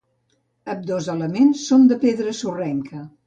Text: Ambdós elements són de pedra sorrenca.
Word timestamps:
Ambdós 0.73 1.09
elements 1.13 1.67
són 1.73 1.87
de 1.93 1.99
pedra 2.05 2.35
sorrenca. 2.41 3.05